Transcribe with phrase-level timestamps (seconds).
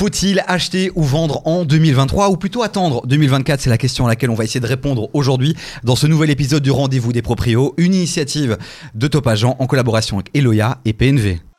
[0.00, 4.30] Faut-il acheter ou vendre en 2023 ou plutôt attendre 2024 C'est la question à laquelle
[4.30, 7.92] on va essayer de répondre aujourd'hui dans ce nouvel épisode du Rendez-vous des Proprios, une
[7.92, 8.56] initiative
[8.94, 11.49] de Top Agent en collaboration avec Eloya et PNV.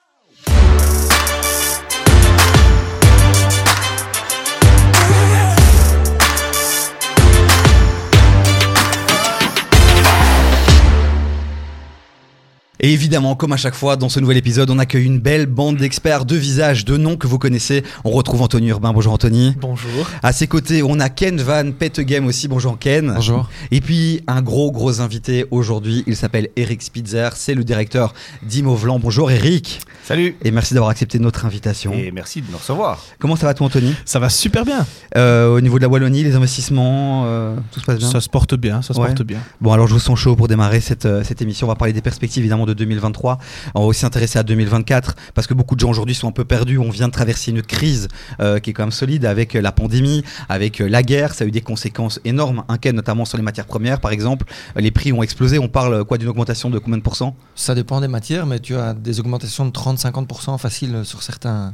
[12.84, 15.78] Et évidemment, comme à chaque fois dans ce nouvel épisode, on accueille une belle bande
[15.78, 17.84] d'experts de visages, de noms que vous connaissez.
[18.04, 18.92] On retrouve Anthony Urbain.
[18.92, 19.54] Bonjour Anthony.
[19.62, 20.10] Bonjour.
[20.24, 22.48] À ses côtés, on a Ken Van Pettegem aussi.
[22.48, 23.12] Bonjour Ken.
[23.14, 23.48] Bonjour.
[23.70, 26.04] Et puis un gros gros invité aujourd'hui.
[26.08, 27.30] Il s'appelle Eric Spitzer.
[27.36, 28.98] C'est le directeur d'Imovlan.
[28.98, 29.82] Bonjour Eric.
[30.04, 30.36] Salut.
[30.44, 31.94] Et merci d'avoir accepté notre invitation.
[31.94, 33.00] Et merci de nous recevoir.
[33.20, 33.94] Comment ça va toi Anthony?
[34.06, 34.88] Ça va super bien.
[35.16, 38.10] Euh, Au niveau de la Wallonie, les investissements, euh, tout se passe bien?
[38.10, 39.06] Ça se porte bien, ça se Ouais.
[39.10, 39.38] porte bien.
[39.62, 41.68] Bon, alors je vous sens chaud pour démarrer cette, euh, cette émission.
[41.68, 43.38] On va parler des perspectives évidemment de 2023.
[43.76, 46.46] On va aussi s'intéresser à 2024 parce que beaucoup de gens aujourd'hui sont un peu
[46.46, 46.78] perdus.
[46.78, 48.08] On vient de traverser une crise
[48.40, 51.34] euh, qui est quand même solide avec la pandémie, avec euh, la guerre.
[51.34, 54.46] Ça a eu des conséquences énormes, inquiètes notamment sur les matières premières par exemple.
[54.76, 55.60] Les prix ont explosé.
[55.60, 57.36] On parle quoi d'une augmentation de combien de pourcents?
[57.56, 61.74] Ça dépend des matières, mais tu as des augmentations de 30-50% faciles sur, certains,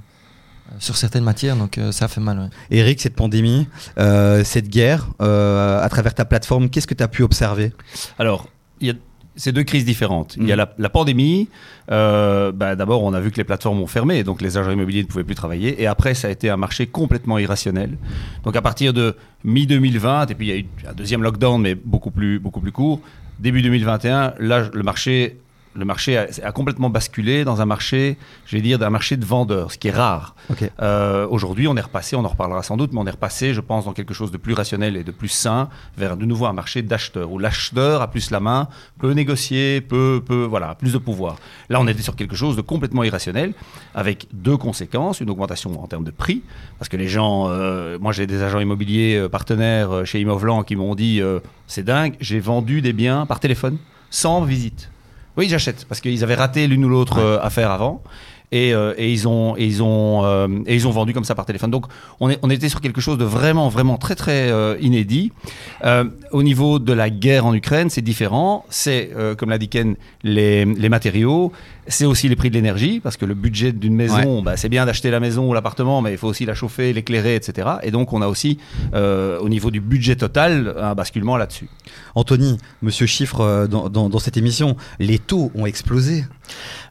[0.69, 2.39] euh, sur certaines matières, donc euh, ça fait mal.
[2.39, 2.49] ouais.
[2.71, 3.67] Eric, cette pandémie,
[3.99, 7.73] euh, cette guerre, euh, à travers ta plateforme, qu'est-ce que tu as pu observer?
[8.19, 8.47] Alors,
[8.79, 8.93] il y a
[9.37, 10.35] ces deux crises différentes.
[10.37, 10.57] Il y a Mm.
[10.57, 11.47] la, la pandémie.
[11.91, 15.03] euh, bah, D'abord, on a vu que les plateformes ont fermé, donc les agents immobiliers
[15.03, 15.81] ne pouvaient plus travailler.
[15.81, 17.97] Et après, ça a été un marché complètement irrationnel.
[18.43, 19.15] Donc, à partir de
[19.45, 22.71] mi-2020, et puis il y a eu un deuxième lockdown, mais beaucoup plus, beaucoup plus
[22.71, 22.99] court,
[23.39, 25.37] début 2021, là, le marché,
[25.77, 29.25] le marché a, a complètement basculé dans un marché, je vais dire, d'un marché de
[29.25, 30.35] vendeurs, ce qui est rare.
[30.81, 33.61] Euh, Aujourd'hui, on est repassé, on en reparlera sans doute, mais on est repassé, je
[33.61, 36.53] pense, dans quelque chose de plus rationnel et de plus sain, vers de nouveau un
[36.53, 40.97] marché d'acheteurs, où l'acheteur a plus la main, peut négocier, peut, peut, voilà, plus de
[40.97, 41.35] pouvoir.
[41.69, 43.53] Là, on était sur quelque chose de complètement irrationnel,
[43.93, 46.41] avec deux conséquences, une augmentation en termes de prix,
[46.79, 50.75] parce que les gens, euh, moi j'ai des agents immobiliers euh, partenaires chez Imovlan qui
[50.75, 51.21] m'ont dit,
[51.67, 53.77] c'est dingue, j'ai vendu des biens par téléphone,
[54.09, 54.89] sans visite.
[55.37, 58.01] Oui, j'achète, parce qu'ils avaient raté l'une ou l'autre euh, affaire avant.
[58.53, 61.35] Et, euh, et ils ont et ils ont euh, et ils ont vendu comme ça
[61.35, 61.69] par téléphone.
[61.69, 61.85] Donc
[62.21, 65.33] on, est, on était sur quelque chose de vraiment vraiment très très euh, inédit.
[66.31, 68.65] Au niveau de la guerre en Ukraine, c'est différent.
[68.69, 71.51] C'est comme l'a dit Ken, les, les matériaux.
[71.89, 74.85] C'est aussi les prix de l'énergie parce que le budget d'une maison, bah, c'est bien
[74.85, 77.67] d'acheter la maison ou l'appartement, mais il faut aussi la chauffer, l'éclairer, etc.
[77.83, 78.57] Et donc on a aussi
[78.93, 81.67] au niveau du budget total un basculement là-dessus.
[82.15, 86.23] Anthony, monsieur Chiffre, dans, dans- dans cette émission, les taux ont explosé.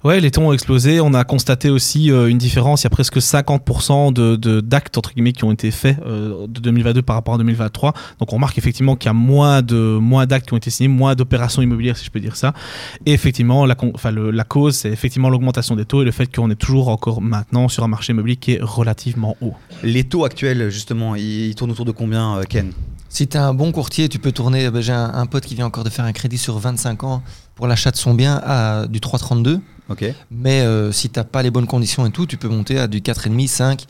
[0.05, 1.01] Ouais, les taux ont explosé.
[1.01, 2.83] On a constaté aussi euh, une différence.
[2.83, 6.47] Il y a presque 50% de, de- d'actes entre guillemets qui ont été faits euh,
[6.47, 7.93] de 2022 par rapport à 2023.
[8.21, 10.89] Donc on remarque effectivement qu'il y a moins de moins d'actes qui ont été signés,
[10.89, 12.53] moins d'opérations immobilières si je peux dire ça.
[13.05, 16.13] Et effectivement, la, con- enfin, le- la cause c'est effectivement l'augmentation des taux et le
[16.13, 19.55] fait qu'on est toujours encore maintenant sur un marché immobilier qui est relativement haut.
[19.83, 22.73] Les taux actuels, justement, ils, ils tournent autour de combien, euh, Ken?
[23.09, 24.71] Si tu as un bon courtier, tu peux tourner.
[24.71, 27.23] ben, J'ai un, un pote qui vient encore de faire un crédit sur 25 ans
[27.57, 29.61] pour l'achat de son bien à du 3,32.
[29.89, 30.05] Ok.
[30.31, 32.87] Mais euh, si tu n'as pas les bonnes conditions et tout, tu peux monter à
[32.87, 33.85] du 4,5, 5.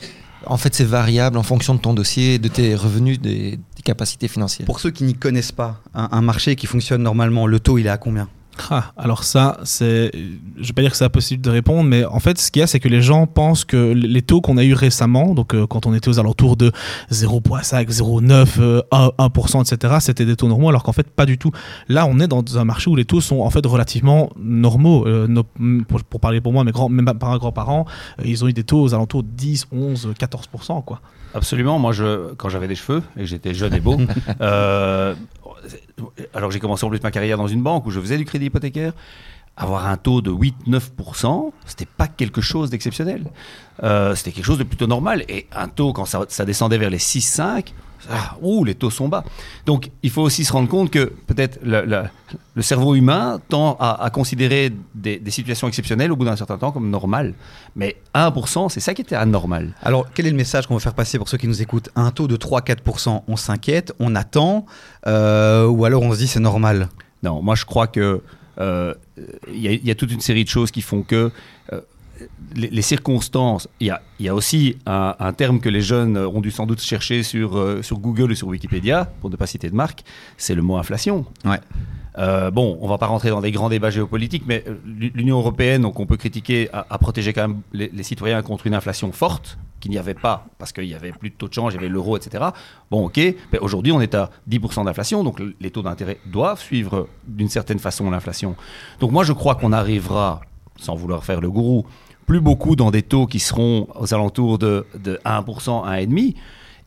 [0.47, 4.29] En fait, c'est variable en fonction de ton dossier, de tes revenus, des, des capacités
[4.29, 4.67] financières.
[4.67, 7.87] Pour ceux qui n'y connaissent pas, un, un marché qui fonctionne normalement, le taux, il
[7.87, 8.29] est à combien?
[8.71, 10.11] Ah, alors ça, c'est,
[10.59, 12.63] je vais pas dire que c'est impossible de répondre, mais en fait, ce qu'il y
[12.63, 15.67] a, c'est que les gens pensent que les taux qu'on a eu récemment, donc euh,
[15.67, 16.73] quand on était aux alentours de
[17.13, 21.39] 0,5, 0,9, euh, 1%, 1%, etc., c'était des taux normaux, alors qu'en fait, pas du
[21.39, 21.51] tout.
[21.89, 25.07] Là, on est dans un marché où les taux sont en fait relativement normaux.
[25.07, 25.45] Euh, nos-
[25.89, 27.87] pour, pour parler pour moi, mes grands, même par grands-parents,
[28.19, 31.01] euh, ils ont eu des taux aux alentours de 10, 11, 14%, quoi.
[31.35, 31.79] Absolument.
[31.79, 33.97] Moi, je, quand j'avais des cheveux et que j'étais jeune et beau,
[36.35, 38.47] alors j'ai commencé en plus ma carrière dans une banque où je faisais du crédit
[38.47, 38.93] hypothécaire.
[39.59, 43.25] Avoir un taux de 8-9%, c'était pas quelque chose d'exceptionnel.
[43.83, 45.25] Euh, c'était quelque chose de plutôt normal.
[45.31, 47.73] Et un taux, quand ça, ça descendait vers les 6-5,
[48.11, 49.25] ah, ouh, les taux sont bas.
[49.67, 52.03] Donc, il faut aussi se rendre compte que peut-être le, le-
[52.55, 56.59] le cerveau humain tend à, à considérer des, des situations exceptionnelles au bout d'un certain
[56.59, 57.35] temps comme normales.
[57.77, 59.75] Mais 1%, c'est ça qui était anormal.
[59.83, 61.91] Alors, quel est le message qu'on veut faire passer pour ceux qui nous écoutent?
[61.95, 64.67] Un taux de 3-4%, on s'inquiète, on attend,
[65.07, 66.89] euh, ou alors on se dit c'est normal?
[67.23, 68.23] Non, moi je crois que
[68.59, 68.95] euh,
[69.49, 71.31] il y, a- il y a toute une série de choses qui font que
[71.73, 71.81] euh,
[72.55, 73.69] les, les circonstances.
[73.81, 76.51] Il y a, il y a aussi un, un terme que les jeunes ont dû
[76.51, 79.75] sans doute chercher sur, euh, sur Google ou sur Wikipédia, pour ne pas citer de
[79.75, 80.03] marque,
[80.37, 81.27] c'est le mot inflation.
[81.45, 81.61] Ouais.
[82.19, 85.83] Euh, bon, on va pas rentrer dans des grands débats géopolitiques, mais euh, l'Union européenne,
[85.83, 89.13] donc on peut critiquer, a, a protégé quand même les, les citoyens contre une inflation
[89.13, 91.77] forte qu'il n'y avait pas parce qu'il y avait plus de taux de change, il
[91.77, 92.45] y avait l'euro, etc.
[92.91, 93.19] Bon, ok.
[93.53, 97.79] Mais aujourd'hui, on est à 10% d'inflation, donc les taux d'intérêt doivent suivre d'une certaine
[97.79, 98.57] façon l'inflation.
[99.01, 100.41] Donc moi, je crois qu'on arrivera,
[100.77, 101.85] sans vouloir faire le gourou,
[102.27, 105.45] plus beaucoup dans des taux qui seront aux alentours de, de 1%,
[105.87, 106.35] 1,5%.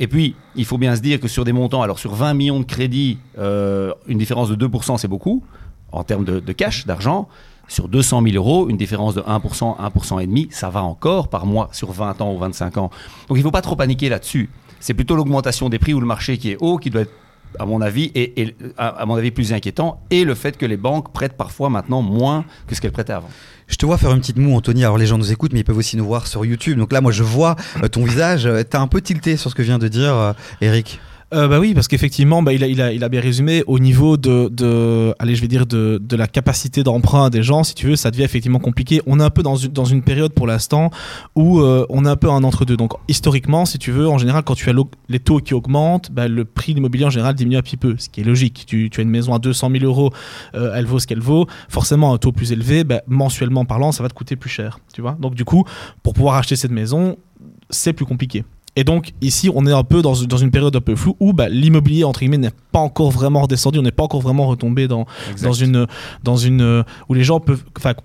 [0.02, 2.60] Et puis, il faut bien se dire que sur des montants, alors sur 20 millions
[2.60, 5.44] de crédits, euh, une différence de 2%, c'est beaucoup,
[5.92, 7.28] en termes de, de cash, d'argent.
[7.68, 11.46] Sur 200 000 euros, une différence de 1%, 1% et demi, ça va encore par
[11.46, 12.90] mois sur 20 ans ou 25 ans.
[13.28, 14.50] Donc il ne faut pas trop paniquer là-dessus.
[14.80, 17.14] C'est plutôt l'augmentation des prix ou le marché qui est haut qui doit être
[17.58, 21.12] à mon avis, et, à mon avis plus inquiétant, et le fait que les banques
[21.12, 23.30] prêtent parfois maintenant moins que ce qu'elles prêtaient avant.
[23.70, 24.84] Je te vois faire une petite moue, Anthony.
[24.84, 26.78] Alors les gens nous écoutent, mais ils peuvent aussi nous voir sur YouTube.
[26.78, 28.48] Donc là, moi, je vois euh, ton visage.
[28.48, 31.00] Euh, T'as un peu tilté sur ce que vient de dire euh, Eric.
[31.32, 35.42] Euh, bah oui, parce qu'effectivement, bah, il, a, bien résumé au niveau de, allez, je
[35.42, 37.64] vais dire de, la capacité d'emprunt des gens.
[37.64, 39.02] Si tu veux, ça devient effectivement compliqué.
[39.06, 40.90] On est un peu dans une, période pour l'instant
[41.36, 42.78] où euh, on est un peu un entre deux.
[42.78, 44.74] Donc historiquement, si tu veux, en général, quand tu as
[45.08, 47.96] les taux qui augmentent, bah, le prix de l'immobilier en général diminue un petit peu,
[47.98, 48.64] ce qui est logique.
[48.66, 50.12] Tu, as une maison à 200 000 euros,
[50.56, 51.48] euh, elle vaut ce qu'elle vaut.
[51.68, 54.80] Forcément, un taux plus élevé, mensuellement parlant, ça va te coûter plus cher.
[54.94, 55.16] Tu vois.
[55.20, 55.64] Donc du coup,
[56.02, 57.18] pour pouvoir acheter cette maison,
[57.70, 58.44] c'est plus compliqué.
[58.76, 61.34] Et donc ici, on est un peu dans, dans une période un peu floue où
[61.34, 64.88] bah, l'immobilier entre guillemets n'est pas encore vraiment redescendu, on n'est pas encore vraiment retombé
[64.88, 65.06] dans,
[65.42, 65.88] dans une
[66.24, 67.64] dans une où les gens peuvent,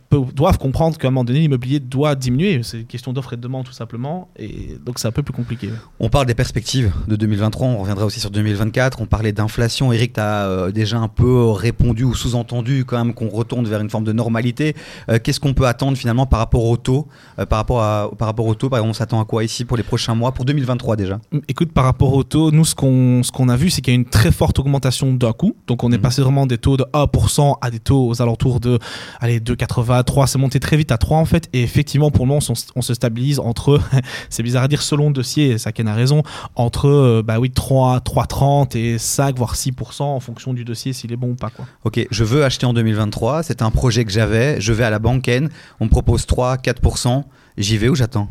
[0.08, 2.62] peuvent, doivent comprendre qu'à un moment donné l'immobilier doit diminuer.
[2.62, 5.34] C'est une question d'offre et de demande tout simplement, et donc c'est un peu plus
[5.34, 5.68] compliqué.
[6.00, 9.00] On parle des perspectives de 2023, on reviendra aussi sur 2024.
[9.00, 9.92] On parlait d'inflation.
[9.92, 13.80] Eric, tu as euh, déjà un peu répondu ou sous-entendu quand même qu'on retourne vers
[13.80, 14.74] une forme de normalité.
[15.10, 17.08] Euh, Qu'est-ce qu'on peut attendre finalement par rapport au taux,
[17.38, 19.64] euh, par rapport à par rapport au taux, par exemple, on s'attend à quoi ici
[19.64, 23.22] pour les prochains mois, pour 2023 déjà Écoute, par rapport au taux, nous, ce qu'on
[23.22, 25.56] ce qu'on a vu, c'est qu'il y a une très forte augmentation d'un coup.
[25.66, 26.02] Donc, on est Mhm.
[26.02, 28.78] passé vraiment des taux de 1% à des taux aux alentours de
[29.20, 30.26] allez, 2,80, 3.
[30.26, 31.48] C'est monté très vite à 3 en fait.
[31.52, 32.40] Et effectivement, pour le moment,
[32.76, 33.80] on, se stabilise entre,
[34.30, 36.22] c'est bizarre à dire selon le dossier, et Saken a raison,
[36.54, 41.12] entre euh, bah oui, 3, 3,30 et 5, voire 6% en fonction du dossier, s'il
[41.12, 41.50] est bon ou pas.
[41.50, 41.66] Quoi.
[41.84, 43.42] Ok, je veux acheter en 2023.
[43.42, 44.60] C'est un projet que j'avais.
[44.60, 45.48] Je vais à la bancaine.
[45.80, 47.24] On me propose 3, 4%.
[47.56, 48.28] J'y vais ou j'attends?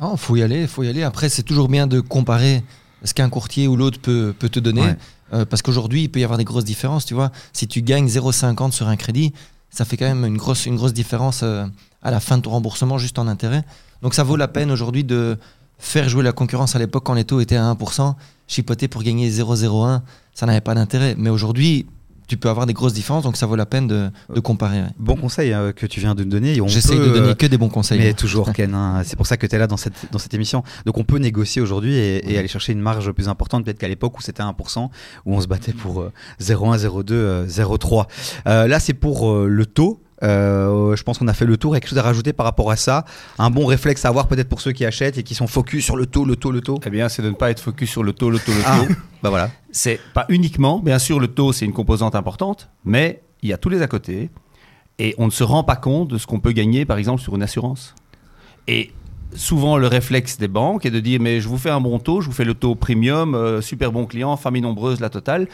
[0.00, 1.02] Il faut y aller, faut y aller.
[1.02, 2.62] Après, c'est toujours bien de comparer
[3.04, 4.82] ce qu'un courtier ou l'autre peut, peut te donner.
[4.82, 4.96] Ouais.
[5.32, 7.04] Euh, parce qu'aujourd'hui, il peut y avoir des grosses différences.
[7.04, 9.32] Tu vois, si tu gagnes 0,50 sur un crédit,
[9.70, 11.66] ça fait quand même une grosse, une grosse différence euh,
[12.02, 13.64] à la fin de ton remboursement juste en intérêt.
[14.02, 15.36] Donc ça vaut la peine aujourd'hui de
[15.78, 18.14] faire jouer la concurrence à l'époque quand les taux étaient à 1%,
[18.46, 20.00] chipoter pour gagner 0,01,
[20.34, 21.14] ça n'avait pas d'intérêt.
[21.18, 21.86] Mais aujourd'hui,
[22.28, 24.82] tu peux avoir des grosses différences, donc ça vaut la peine de, de comparer.
[24.82, 24.88] ouais.
[24.98, 26.60] Bon conseil euh, que tu viens de me donner.
[26.98, 27.98] peut, de donner que des bons conseils.
[27.98, 28.74] Mais toujours, Ken.
[28.74, 29.02] hein.
[29.04, 30.62] C'est pour ça que tu es là dans cette, dans cette émission.
[30.86, 33.88] Donc, on peut négocier aujourd'hui et, et aller chercher une marge plus importante, peut-être qu'à
[33.88, 34.88] l'époque où c'était 1%,
[35.26, 38.06] où on se battait pour euh, 0,1, 0,2, euh, 0,3.
[38.46, 40.02] Euh, là, c'est pour euh, le taux.
[40.22, 41.72] Euh, je pense qu'on a fait le tour.
[41.72, 43.04] Il y a quelque chose à rajouter par rapport à ça?
[43.38, 45.96] Un bon réflexe à avoir peut-être pour ceux qui achètent et qui sont focus sur
[45.96, 46.80] le taux, le taux, le taux?
[46.84, 48.78] Eh bien, c'est de ne pas être focus sur le taux, le taux, le Ah,
[48.78, 48.94] taux.
[49.22, 49.50] bah voilà.
[49.70, 53.58] C'est pas uniquement, bien sûr, le taux, c'est une composante importante, mais il y a
[53.58, 54.30] tous les à côté.
[54.98, 57.36] Et on ne se rend pas compte de ce qu'on peut gagner, par exemple, sur
[57.36, 57.94] une assurance.
[58.66, 58.90] Et
[59.34, 62.20] souvent, le réflexe des banques est de dire Mais je vous fais un bon taux,
[62.20, 65.46] je vous fais le taux premium, euh, super bon client, famille nombreuse, la totale.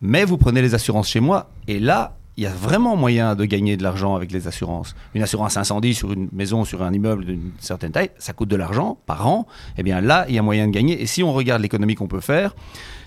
[0.00, 1.50] Mais vous prenez les assurances chez moi.
[1.68, 4.94] Et là, il y a vraiment moyen de gagner de l'argent avec les assurances.
[5.14, 8.56] Une assurance incendie sur une maison, sur un immeuble d'une certaine taille, ça coûte de
[8.56, 9.46] l'argent par an.
[9.78, 11.00] Eh bien là, il y a moyen de gagner.
[11.00, 12.54] Et si on regarde l'économie qu'on peut faire,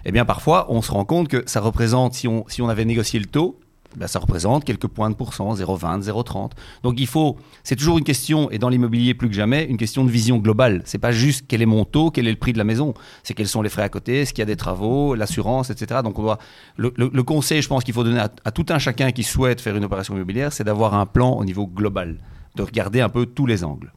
[0.05, 2.85] eh bien parfois, on se rend compte que ça représente, si on, si on avait
[2.85, 3.59] négocié le taux,
[3.95, 6.51] ben, ça représente quelques points de pourcent, 0,20, 0,30.
[6.83, 10.03] Donc il faut, c'est toujours une question, et dans l'immobilier plus que jamais, une question
[10.03, 10.81] de vision globale.
[10.85, 12.93] C'est pas juste quel est mon taux, quel est le prix de la maison,
[13.23, 16.01] c'est quels sont les frais à côté, est-ce qu'il y a des travaux, l'assurance, etc.
[16.03, 16.39] Donc on doit,
[16.77, 19.85] le, conseil, je pense qu'il faut donner à tout un chacun qui souhaite faire une
[19.85, 22.17] opération immobilière, c'est d'avoir un plan au niveau global,
[22.55, 23.91] de regarder un peu tous les angles.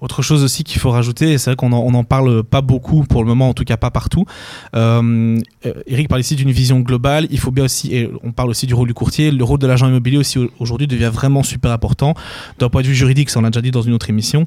[0.00, 3.04] Autre chose aussi qu'il faut rajouter, c'est vrai qu'on en, on en parle pas beaucoup
[3.04, 4.24] pour le moment, en tout cas pas partout.
[4.74, 7.26] Euh, euh, Eric parle ici d'une vision globale.
[7.30, 9.66] Il faut bien aussi, et on parle aussi du rôle du courtier, le rôle de
[9.66, 12.14] l'agent immobilier aussi au- aujourd'hui devient vraiment super important.
[12.58, 14.44] D'un point de vue juridique, ça on l'a déjà dit dans une autre émission,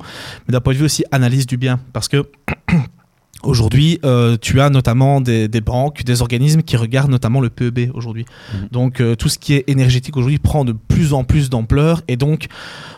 [0.48, 2.26] mais d'un point de vue aussi analyse du bien, parce que
[3.44, 7.92] Aujourd'hui, euh, tu as notamment des, des banques, des organismes qui regardent notamment le PEB
[7.94, 8.26] aujourd'hui.
[8.54, 8.68] Mhm.
[8.72, 12.18] Donc euh, tout ce qui est énergétique aujourd'hui prend de plus en plus d'ampleur et
[12.18, 12.48] donc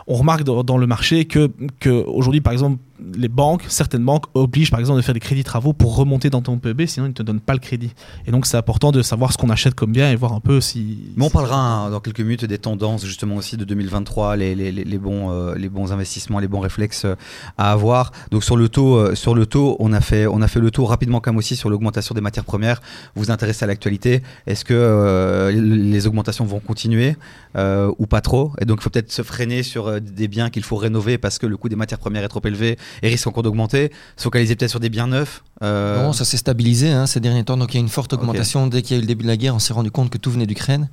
[0.08, 2.78] on remarque dans, dans le marché que, que aujourd'hui par exemple
[3.16, 6.42] les banques, certaines banques obligent par exemple de faire des crédits travaux pour remonter dans
[6.42, 7.92] ton PEB, sinon ils ne te donnent pas le crédit.
[8.26, 10.60] Et donc c'est important de savoir ce qu'on achète comme bien et voir un peu
[10.60, 11.12] si.
[11.16, 14.72] Mais on parlera hein, dans quelques minutes des tendances justement aussi de 2023, les, les,
[14.72, 17.14] les, bons, euh, les bons investissements, les bons réflexes euh,
[17.58, 18.12] à avoir.
[18.30, 20.70] Donc sur le taux, euh, sur le taux, on a fait, on a fait le
[20.70, 22.80] tour rapidement comme aussi sur l'augmentation des matières premières.
[23.14, 27.16] Vous vous intéressez à l'actualité Est-ce que les augmentations vont continuer
[27.56, 28.52] ou pas trop?
[28.60, 31.46] Et donc il faut peut-être se freiner sur des biens qu'il faut rénover parce que
[31.46, 33.90] le coût des matières premières est trop élevé et risque encore d'augmenter.
[34.16, 35.42] Se focaliser peut-être sur des biens neufs.
[35.62, 37.56] euh, Non, ça s'est stabilisé hein, ces derniers temps.
[37.56, 38.20] Donc il y a une forte Ok.
[38.20, 38.66] augmentation.
[38.66, 40.18] Dès qu'il y a eu le début de la guerre, on s'est rendu compte que
[40.18, 40.88] tout venait d'Ukraine.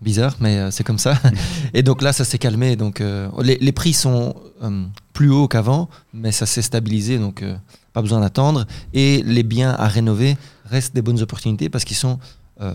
[0.00, 1.18] Bizarre, mais euh, c'est comme ça.
[1.74, 2.76] et donc là, ça s'est calmé.
[2.76, 7.44] Donc euh, les, les prix sont euh, plus hauts qu'avant, mais ça s'est stabilisé, donc
[7.92, 8.64] pas besoin d'attendre.
[8.94, 12.18] Et les biens à rénover restent des bonnes opportunités parce qu'ils sont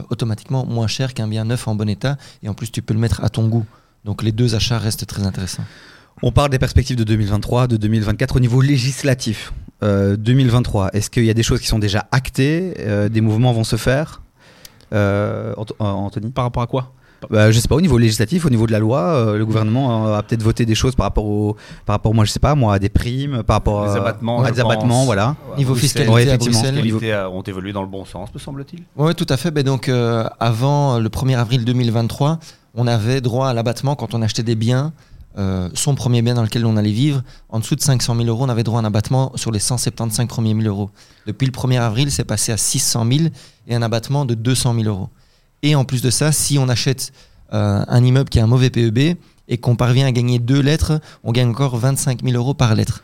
[0.09, 2.17] automatiquement moins chers qu'un bien neuf en bon état.
[2.41, 3.65] Et en plus, tu peux le mettre à ton goût.
[4.05, 5.63] Donc les deux achats restent très intéressants.
[6.21, 9.53] On parle des perspectives de 2023, de 2024 au niveau législatif.
[9.83, 13.51] Euh, 2023, est-ce qu'il y a des choses qui sont déjà actées euh, Des mouvements
[13.51, 14.21] vont se faire
[14.93, 16.31] Euh, euh, Anthony?
[16.31, 16.93] Par rapport à quoi?
[17.29, 20.07] Bah, je sais pas, au niveau législatif, au niveau de la loi, euh, le gouvernement
[20.07, 21.55] euh, a peut-être voté des choses par rapport au,
[21.85, 24.43] par rapport, moi, je sais pas, moi, à des primes, par rapport Les à- abattements,
[24.43, 25.35] à des abattements, voilà.
[25.53, 26.59] À Niveau fiscalité Ouais, effectivement,
[27.31, 28.83] ont évolué dans le bon sens, me semble-t-il.
[28.97, 29.51] Oui, tout à fait.
[29.51, 32.39] Ben donc, euh, avant le 1er avril 2023,
[32.75, 34.91] on avait droit à l'abattement quand on achetait des biens.
[35.37, 38.43] Euh, son premier bien dans lequel on allait vivre, en dessous de 500 000 euros,
[38.43, 40.89] on avait droit à un abattement sur les 175 premiers 1000 euros.
[41.25, 43.29] Depuis le 1er avril, c'est passé à 600 000
[43.67, 45.09] et un abattement de 200 000 euros.
[45.63, 47.13] Et en plus de ça, si on achète
[47.53, 50.99] euh, un immeuble qui a un mauvais PEB et qu'on parvient à gagner deux lettres,
[51.23, 53.03] on gagne encore 25 000 euros par lettre.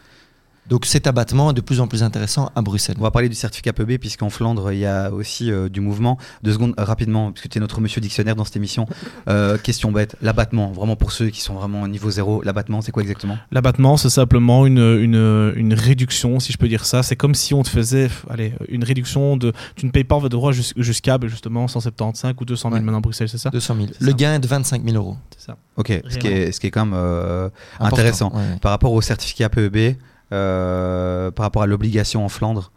[0.69, 2.95] Donc cet abattement est de plus en plus intéressant à Bruxelles.
[2.99, 6.17] On va parler du certificat PEB, puisqu'en Flandre, il y a aussi euh, du mouvement.
[6.43, 8.87] Deux secondes, euh, rapidement, puisque tu es notre monsieur dictionnaire dans cette émission.
[9.27, 12.91] Euh, question bête, l'abattement, vraiment pour ceux qui sont vraiment au niveau zéro, l'abattement, c'est
[12.91, 13.37] quoi exactement?
[13.51, 17.01] L'abattement, c'est simplement une, une, une réduction, si je peux dire ça.
[17.01, 19.53] C'est comme si on te faisait allez, une réduction de.
[19.75, 22.81] Tu ne payes pas de droit jus- jusqu'à ben, justement 175 ou 200 000 Ouais.
[22.81, 23.49] maintenant à Bruxelles, c'est ça?
[23.49, 23.87] 200 000.
[23.93, 24.17] C'est Le ça.
[24.17, 25.17] gain est de 25 000 euros.
[25.35, 25.57] C'est ça.
[25.77, 27.49] Ok, ce qui, est, ce qui est quand même euh,
[27.79, 28.31] intéressant.
[28.35, 28.57] ouais.
[28.61, 29.93] Par rapport au certificat PEB, euh,
[30.29, 32.71] par rapport à l'obligation en Flandre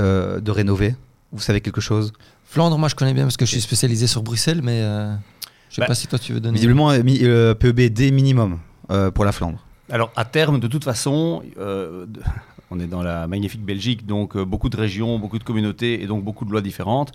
[0.00, 0.94] euh, de rénover,
[1.32, 2.12] vous savez quelque chose?
[2.44, 5.14] Flandre, moi je connais bien parce que je suis spécialisé sur Bruxelles, mais euh,
[5.68, 6.54] je sais Bah, pas si toi tu veux donner.
[6.54, 8.58] Visiblement, euh, euh, PEB D minimum
[8.90, 9.58] euh, pour la Flandre.
[9.90, 12.06] Alors, à terme, de toute façon, euh,
[12.70, 16.06] on est dans la magnifique Belgique, donc euh, beaucoup de régions, beaucoup de communautés et
[16.06, 17.12] donc beaucoup de lois différentes.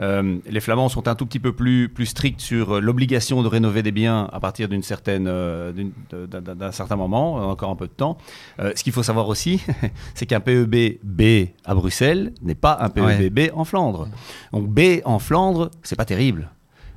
[0.00, 3.48] Euh, les Flamands sont un tout petit peu plus, plus stricts sur euh, l'obligation de
[3.48, 5.72] rénover des biens à partir d'une certaine, euh,
[6.12, 8.16] d'un certain moment, encore un peu de temps.
[8.60, 9.62] Euh, ce qu'il faut savoir aussi,
[10.14, 11.22] c'est qu'un PEB B
[11.64, 13.30] à Bruxelles n'est pas un PEB Ouais.
[13.30, 14.08] B en Flandre.
[14.52, 16.50] Donc B en Flandre, c'est pas terrible.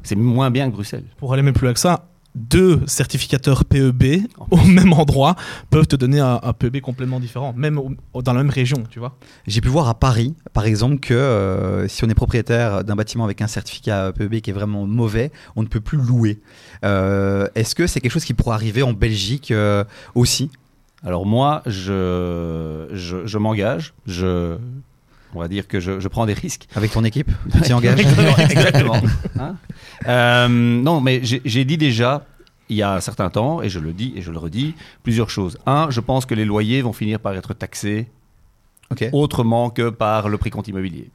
[0.04, 1.06] C'est moins bien que Bruxelles.
[1.18, 5.36] Pour aller même plus loin que ça, deux certificateurs PEB au même endroit
[5.70, 7.78] peuvent te donner un, un PEB complètement différent, même
[8.14, 9.16] au- dans la même région, tu vois.
[9.48, 13.24] J'ai pu voir à Paris, par exemple, que euh, si on est propriétaire d'un bâtiment
[13.24, 16.40] avec un certificat PEB qui est vraiment mauvais, on ne peut plus louer.
[16.84, 20.52] Euh, Est-ce que c'est quelque chose qui pourrait arriver en Belgique euh, aussi?
[21.04, 24.58] Alors moi, je, je, je m'engage, je,
[25.34, 26.68] on va dire que je, je prends des risques.
[26.76, 28.96] avec ton équipe Tu t'y engages Exactement.
[29.40, 29.56] Hein
[30.08, 32.26] Euh, non, mais j'ai dit déjà,
[32.70, 35.30] il y a un certain temps, et je le dis et je le redis, plusieurs
[35.30, 35.58] choses.
[35.66, 38.08] Un, je pense que les loyers vont finir par être taxés
[39.14, 41.10] autrement que par le prix compte immobilier.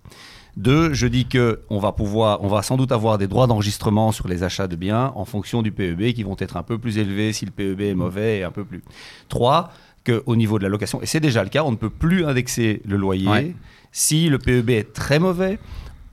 [0.56, 4.10] Deux, je dis que on va pouvoir, on va sans doute avoir des droits d'enregistrement
[4.10, 6.98] sur les achats de biens en fonction du PEB qui vont être un peu plus
[6.98, 8.82] élevés si le PEB est mauvais et un peu plus.
[9.28, 9.70] Trois,
[10.02, 12.24] que au niveau de la location, et c'est déjà le cas, on ne peut plus
[12.24, 13.54] indexer le loyer Ouais.
[13.92, 15.58] Si le PEB est très mauvais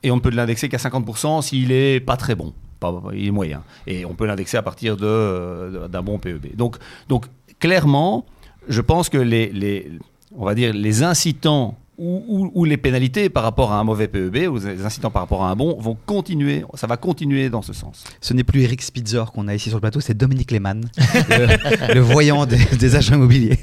[0.03, 3.31] et on ne peut l'indexer qu'à 50% s'il est pas très bon, pas, il est
[3.31, 3.63] moyen.
[3.85, 6.55] Et on peut l'indexer à partir de, euh, d'un bon PEB.
[6.55, 7.25] Donc, donc
[7.59, 8.25] clairement,
[8.67, 9.91] je pense que les, les,
[10.35, 14.07] on va dire les incitants ou, ou- ou les pénalités par rapport à un mauvais
[14.07, 17.61] PEB ou les incitants par rapport à un bon vont continuer, ça va continuer dans
[17.63, 18.03] ce sens.
[18.21, 20.83] Ce n'est plus Eric Spitzer qu'on a ici sur le plateau, c'est Dominique Lehmann,
[21.29, 23.57] le, le voyant des, des agents immobiliers.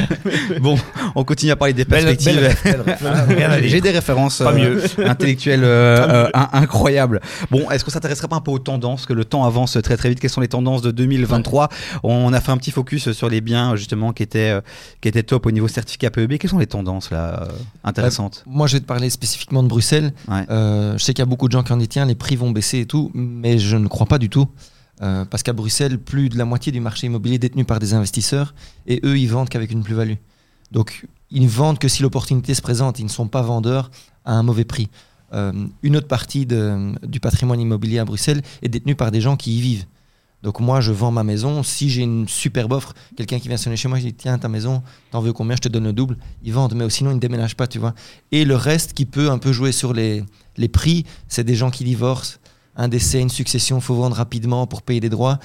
[0.60, 0.76] bon,
[1.14, 2.48] on continue à parler des perspectives.
[3.62, 4.82] J'ai des références Pas euh, mieux.
[5.08, 7.20] intellectuelles euh, euh, in- incroyables.
[7.50, 10.08] Bon, est-ce qu'on s'intéresserait pas un peu aux tendances que le temps avance très très
[10.08, 11.68] vite Quelles sont les tendances de 2023
[12.02, 14.60] On a fait un petit focus sur les biens justement qui étaient euh,
[15.00, 16.38] qui étaient top au niveau certificat PEB.
[16.38, 20.12] Quelles sont les tendances là euh, intéressantes Moi je vais te parler spécifiquement de Bruxelles.
[20.28, 20.44] Ouais.
[20.50, 22.36] Euh, je sais qu'il y a beaucoup de gens qui en disent tiens, les prix
[22.36, 24.48] vont baisser et tout, mais je ne crois pas du tout.
[25.00, 27.94] Euh, parce qu'à Bruxelles, plus de la moitié du marché immobilier est détenu par des
[27.94, 28.52] investisseurs
[28.86, 30.14] et eux, ils vendent qu'avec une plus-value.
[30.72, 32.98] Donc, ils ne vendent que si l'opportunité se présente.
[32.98, 33.90] Ils ne sont pas vendeurs
[34.24, 34.88] à un mauvais prix.
[35.34, 39.36] Euh, une autre partie de- du patrimoine immobilier à Bruxelles est détenue par des gens
[39.36, 39.84] qui y vivent.
[40.42, 41.62] Donc moi, je vends ma maison.
[41.62, 44.48] Si j'ai une superbe offre, quelqu'un qui vient sonner chez moi, je dis tiens, ta
[44.48, 45.56] maison, t'en veux combien?
[45.56, 46.16] Je te donne le double.
[46.44, 47.94] Ils vendent, mais sinon ils ne déménagent pas, tu vois.
[48.30, 50.22] Et le reste qui peut un peu jouer sur les,
[50.56, 52.38] les prix, c'est des gens qui divorcent,
[52.76, 55.38] un décès, une succession, faut vendre rapidement pour payer des droits.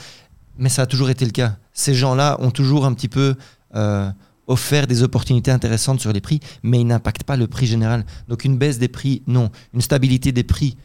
[0.58, 1.58] Mais ça a toujours été le cas.
[1.74, 3.36] Ces gens-là ont toujours un petit peu
[3.74, 4.12] euh,
[4.46, 8.06] offert des opportunités intéressantes sur les prix, mais ils n'impactent pas le prix général.
[8.28, 9.50] Donc une baisse des prix, non.
[9.74, 10.78] Une stabilité des prix,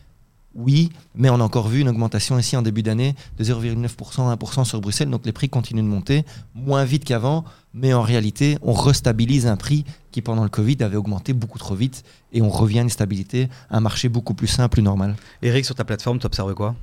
[0.59, 4.65] oui, mais on a encore vu une augmentation ici en début d'année de 0,9%, 1%
[4.65, 5.09] sur Bruxelles.
[5.09, 6.25] Donc les prix continuent de monter,
[6.55, 10.97] moins vite qu'avant, mais en réalité, on restabilise un prix qui pendant le Covid avait
[10.97, 14.75] augmenté beaucoup trop vite et on revient à une stabilité, un marché beaucoup plus simple,
[14.75, 15.15] plus normal.
[15.43, 16.75] Eric, sur ta plateforme, tu observes quoi?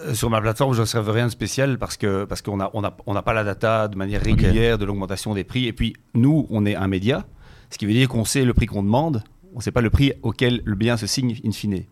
[0.00, 2.82] Euh, Sur ma plateforme, je n'observe rien de spécial parce que parce qu'on n'a on
[2.82, 5.66] a, on n'a pas la data de manière régulière de l'augmentation des prix.
[5.66, 7.24] Et puis nous, on est un média,
[7.70, 9.22] ce qui veut dire qu'on sait le prix qu'on demande,
[9.54, 11.84] on ne sait pas le prix auquel le bien se signe in fine.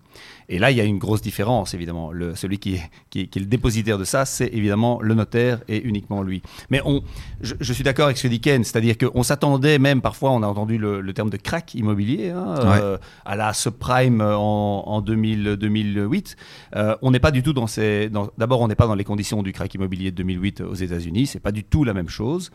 [0.48, 2.12] Et là, il y a une grosse différence, évidemment.
[2.12, 5.14] Le, celui qui est, qui, est, qui est le dépositaire de ça, c'est évidemment le
[5.14, 6.42] notaire et uniquement lui.
[6.70, 7.02] Mais on,
[7.40, 10.42] je, je suis d'accord avec ce que dit Ken, c'est-à-dire qu'on s'attendait même, parfois, on
[10.42, 15.00] a entendu le, le terme de crack immobilier, hein, euh, à la subprime en, en
[15.00, 16.36] 2000, 2008.
[16.76, 18.10] Euh, on n'est pas du tout dans ces.
[18.38, 21.26] D'abord, on n'est pas dans les conditions du crack immobilier de 2008 aux États-Unis.
[21.26, 22.50] C'est pas du tout la même chose.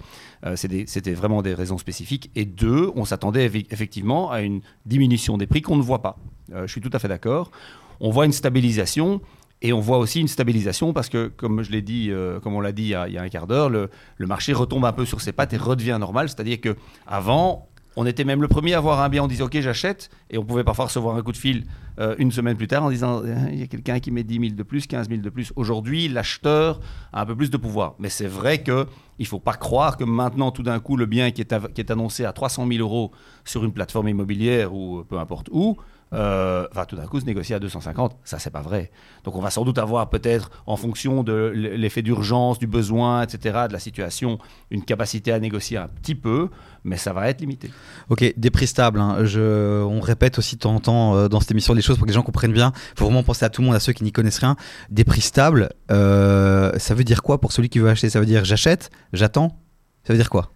[0.45, 2.29] Euh, C'était vraiment des raisons spécifiques.
[2.35, 6.17] Et deux, on s'attendait effe- effectivement à une diminution des prix qu'on ne voit pas.
[6.53, 7.51] Euh, je suis tout à fait d'accord.
[7.99, 9.21] On voit une stabilisation.
[9.61, 12.61] Et on voit aussi une stabilisation parce que, comme je l'ai dit, euh, comme on
[12.61, 13.89] l'a dit il y, a, un quart d'heure, le,
[14.19, 16.29] marché retombe un peu sur ses pattes et redevient normal.
[16.29, 19.59] C'est-à-dire que avant, on était même le premier à voir un bien en disant ok
[19.59, 21.65] j'achète et on pouvait parfois recevoir un coup de fil
[21.99, 24.55] euh, une semaine plus tard en disant il y a quelqu'un qui met 10 000
[24.55, 25.51] de plus, 15 000 de plus.
[25.57, 26.79] Aujourd'hui, l'acheteur
[27.11, 27.95] a un peu plus de pouvoir.
[27.99, 28.87] Mais c'est vrai que
[29.17, 32.31] il faut pas croire que maintenant tout d'un coup le bien qui est annoncé à
[32.31, 33.11] 300 000 euros
[33.43, 35.75] sur une plateforme immobilière ou peu importe où
[36.13, 38.17] euh, va tout d'un coup se négocier à 250.
[38.23, 38.91] Ça, c'est pas vrai.
[39.23, 43.65] Donc, on va sans doute avoir peut-être, en fonction de l'effet d'urgence, du besoin, etc.,
[43.67, 44.39] de la situation,
[44.71, 46.49] une capacité à négocier un petit peu,
[46.83, 47.69] mais ça va être limité.
[48.09, 48.99] Ok, des prix stables.
[48.99, 49.17] hein.
[49.37, 52.09] On répète aussi de temps en temps euh, dans cette émission les choses pour que
[52.11, 52.71] les gens comprennent bien.
[52.95, 54.55] Il faut vraiment penser à tout le monde, à ceux qui n'y connaissent rien.
[54.89, 58.09] Des prix stables, euh, ça veut dire quoi pour celui qui veut acheter?
[58.09, 59.59] Ça veut dire j'achète, j'attends?
[60.03, 60.51] Ça veut dire quoi?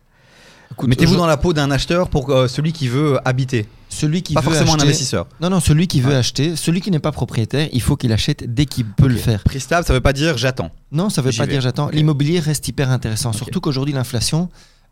[0.85, 4.33] Mettez-vous je- dans la peau d'un acheteur pour euh, celui qui veut habiter, celui qui
[4.33, 5.27] pas veut forcément un investisseur.
[5.41, 6.15] Non, non, celui qui veut Ouais.
[6.15, 9.43] acheter, celui qui n'est pas propriétaire, il faut qu'il achète dès qu'il peut le faire.
[9.43, 10.71] Prix stable, ça veut pas dire j'attends.
[10.91, 11.51] Non, ça veut J'y pas vais.
[11.53, 11.89] dire j'attends.
[11.89, 14.49] L'immobilier reste hyper intéressant, surtout qu'aujourd'hui l'inflation,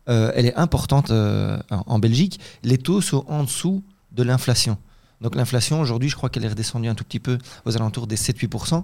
[0.08, 2.40] euh, elle est importante euh, en en Belgique.
[2.62, 4.76] Les taux sont en dessous de l'inflation.
[5.20, 8.16] Donc l'inflation aujourd'hui, je crois qu'elle est redescendue un tout petit peu aux alentours des
[8.16, 8.82] 7-8%.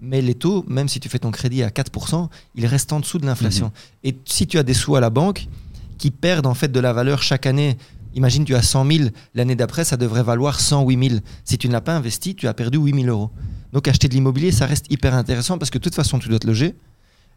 [0.00, 3.18] Mais les taux, même si tu fais ton crédit à 4%, ils restent en dessous
[3.18, 3.72] de l'inflation.
[4.04, 5.46] Et si tu as des sous à la banque
[5.98, 7.76] qui perdent en fait de la valeur chaque année,
[8.14, 11.20] imagine tu as 100 000, l'année d'après ça devrait valoir 108 000.
[11.44, 13.30] Si tu ne l'as pas investi, tu as perdu 8 000 euros.
[13.72, 16.38] Donc acheter de l'immobilier, ça reste hyper intéressant parce que de toute façon tu dois
[16.38, 16.74] te loger.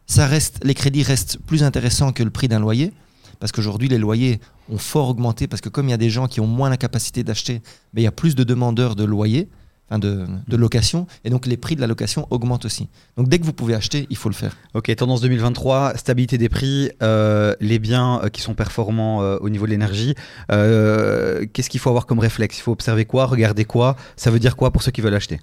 [0.06, 2.92] Ça reste, les crédits restent plus intéressants que le prix d'un loyer.
[3.40, 6.28] Parce qu'aujourd'hui, les loyers ont fort augmenté parce que comme il y a des gens
[6.28, 7.62] qui ont moins la capacité d'acheter,
[7.94, 9.48] ben, il y a plus de demandeurs de loyers,
[9.90, 12.88] enfin de, de location, et donc les prix de la location augmentent aussi.
[13.18, 14.56] Donc dès que vous pouvez acheter, il faut le faire.
[14.74, 19.50] Ok, tendance 2023, stabilité des prix, euh, les biens euh, qui sont performants euh, au
[19.50, 20.16] niveau de l'énergie.
[20.52, 22.58] Euh, Qu'est-ce qu'il faut avoir comme réflexe?
[22.60, 23.26] Il faut observer quoi?
[23.26, 23.96] Regarder quoi?
[24.16, 25.40] Ça veut dire quoi pour ceux qui veulent acheter?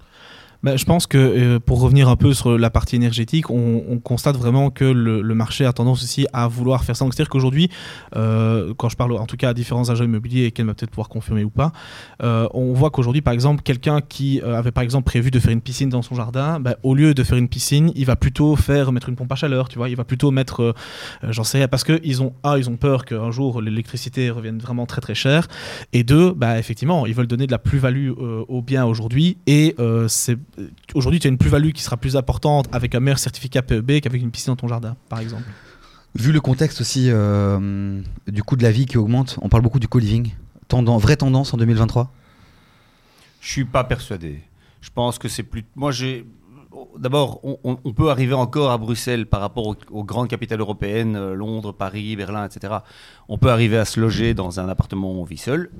[0.62, 3.98] Ben, je pense que euh, pour revenir un peu sur la partie énergétique, on, on
[3.98, 7.04] constate vraiment que le, marché a tendance aussi à vouloir faire ça.
[7.04, 7.70] C'est-à-dire qu'aujourd'hui,
[8.16, 10.90] euh, quand je parle en tout cas à différents agents immobiliers, et qu'elle va peut-être
[10.90, 11.72] pouvoir confirmer ou pas,
[12.22, 15.60] euh, on voit qu'aujourd'hui, par exemple, quelqu'un qui avait par exemple prévu de faire une
[15.60, 18.92] piscine dans son jardin, ben, au lieu de faire une piscine, il va plutôt faire
[18.92, 20.74] mettre une pompe à chaleur, tu vois, il va plutôt mettre,
[21.22, 24.58] j'en sais rien, parce que ils ont ah, ils ont peur qu'un jour l'électricité revienne
[24.58, 25.48] vraiment très très cher,
[25.92, 28.10] et deux, bah effectivement, ils veulent donner de la plus-value
[28.48, 29.76] au bien aujourd'hui, et
[30.08, 30.38] c'est
[30.94, 34.22] aujourd'hui tu as une plus-value qui sera plus importante avec un meilleur certificat PEB qu'avec
[34.22, 35.44] une piscine dans ton jardin, par exemple.
[36.14, 39.78] Vu le contexte aussi euh, du coût de la vie qui augmente, on parle beaucoup
[39.78, 40.32] du co-living.
[40.68, 42.10] Tendance, vraie tendance en 2023
[43.40, 44.40] Je suis pas persuadé.
[44.80, 45.64] Je pense que c'est plus.
[45.74, 46.26] Moi, j'ai.
[46.98, 51.34] D'abord, on, peut arriver encore à Bruxelles par rapport aux, aux grandes capitales européennes, euh,
[51.34, 52.74] Londres, Paris, Berlin, etc.
[53.28, 55.70] On peut arriver à se loger dans un appartement où on vit seul.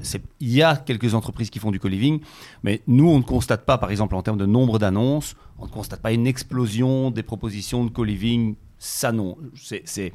[0.40, 2.20] Il y a quelques entreprises qui font du co-living,
[2.62, 5.70] mais nous, on ne constate pas, par exemple, en termes de nombre d'annonces, on ne
[5.70, 8.56] constate pas une explosion des propositions de co-living.
[8.78, 9.36] Ça, non.
[9.54, 10.12] C'est-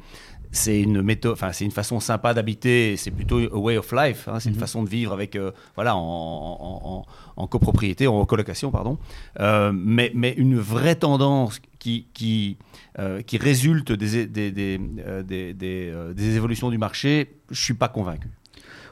[0.54, 2.96] C'est une méthode, enfin c'est une façon sympa d'habiter.
[2.98, 4.28] C'est plutôt a way of life.
[4.28, 8.24] hein, c'est une façon de vivre avec, euh, voilà, en, en- en- en copropriété, en
[8.26, 8.98] colocation, pardon.
[9.40, 12.58] Euh, mais, mais une vraie tendance qui, qui,
[12.98, 14.78] euh, qui résulte des, des, des,
[15.24, 18.28] des- des, des évolutions du marché, je suis pas convaincu.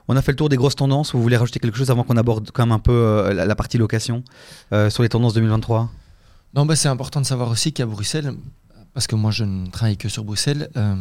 [0.08, 1.14] On a fait le tour des grosses tendances.
[1.14, 3.54] Vous voulez rajouter quelque chose avant qu'on aborde quand même un peu euh, la, la
[3.54, 4.24] partie location
[4.72, 5.88] euh, sur les tendances 2023
[6.54, 8.32] Non, bah, c'est important de savoir aussi qu'à Bruxelles,
[8.94, 10.96] parce que moi je ne travaille que sur Bruxelles, euh,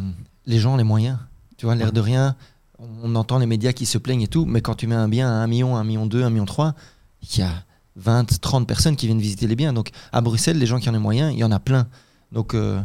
[0.46, 1.18] les gens ont les moyens.
[1.56, 2.36] Tu vois, l'air de rien,
[2.78, 5.28] on entend les médias qui se plaignent et tout, mais quand tu mets un bien
[5.28, 6.74] à 1 million, 1 million 2, 1 million 3,
[7.22, 7.52] il y a
[7.96, 9.72] 20, 30 personnes qui viennent visiter les biens.
[9.72, 11.86] Donc à Bruxelles, les gens qui en ont les moyens, il y en a plein.
[12.32, 12.80] Donc euh,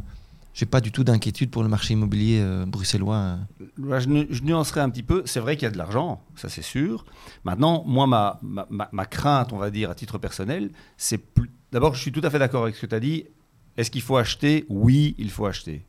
[0.53, 3.37] j'ai pas du tout d'inquiétude pour le marché immobilier euh, bruxellois.
[3.77, 5.23] Là, je, je nuancerai un petit peu.
[5.25, 7.05] C'est vrai qu'il y a de l'argent, ça c'est sûr.
[7.45, 11.49] Maintenant, moi, ma, ma, ma- ma crainte, on va dire, à titre personnel, c'est plus.
[11.71, 13.25] D'abord, je suis tout à fait d'accord avec ce que tu as dit.
[13.77, 14.65] Est-ce qu'il faut acheter?
[14.69, 15.85] Oui, il faut acheter.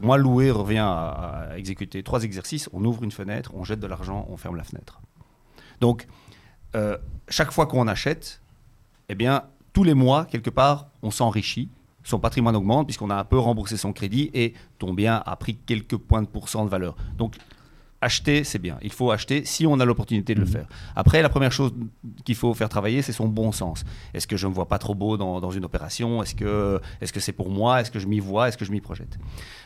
[0.00, 2.68] Moi, louer revient à, à exécuter trois exercices.
[2.72, 5.00] On ouvre une fenêtre, on jette de l'argent, on ferme la fenêtre.
[5.80, 6.06] Donc,
[6.74, 8.40] euh, chaque fois qu'on achète,
[9.08, 11.68] eh bien, tous les mois, quelque part, on s'enrichit
[12.06, 15.56] son patrimoine augmente puisqu'on a un peu remboursé son crédit et ton bien a pris
[15.56, 16.96] quelques points de pourcent de valeur.
[17.18, 17.36] Donc
[18.00, 18.78] acheter, c'est bien.
[18.82, 20.66] Il faut acheter si on a l'opportunité de le faire.
[20.94, 21.72] Après, la première chose
[22.24, 23.84] qu'il faut faire travailler, c'est son bon sens.
[24.14, 26.22] Est-ce que je ne me vois pas trop beau dans, dans une opération?
[26.22, 27.80] Est-ce que c'est pour moi?
[27.80, 28.48] Est-ce que je m'y vois?
[28.48, 29.18] Est-ce que je m'y projette?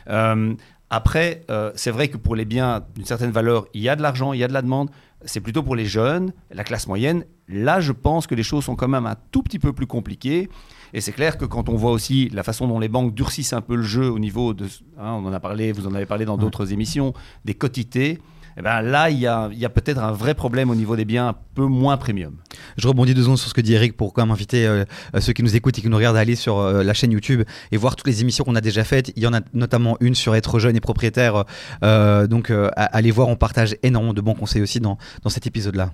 [0.07, 0.55] Euh,
[0.89, 4.01] Après, euh, c'est vrai que pour les biens d'une certaine valeur, il y a de
[4.01, 4.89] l'argent, il y a de la demande.
[5.25, 7.25] C'est plutôt pour les jeunes, la classe moyenne.
[7.47, 10.49] Là, je pense que les choses sont quand même un tout petit peu plus compliquées.
[10.93, 13.61] Et c'est clair que quand on voit aussi la façon dont les banques durcissent un
[13.61, 14.65] peu le jeu au niveau de,
[14.97, 17.13] hein, on en a parlé, vous en avez parlé dans d'autres émissions,
[17.45, 18.19] des quotités,
[18.57, 21.35] eh ben là, il y a, peut-être un vrai problème au niveau des biens un
[21.55, 22.35] peu moins premium.
[22.77, 24.85] Je rebondis deux secondes sur ce que dit Eric pour quand même inviter euh,
[25.19, 27.43] ceux qui nous écoutent et qui nous regardent à aller sur euh, la chaîne YouTube
[27.71, 29.11] et voir toutes les émissions qu'on a déjà faites.
[29.15, 31.45] Il y en a notamment une sur être jeune et propriétaire.
[31.83, 35.47] euh, donc euh, allez voir, on partage énormément de bons conseils aussi dans, dans cet
[35.47, 35.91] épisode-là.